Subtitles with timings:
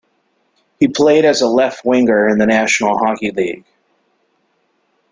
[0.79, 3.65] He played as a left winger in the National Hockey League.